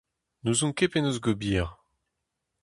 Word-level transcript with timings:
N'ouzon 0.43 0.73
ket 0.77 0.91
penaos 0.91 1.19
ober. 1.31 1.67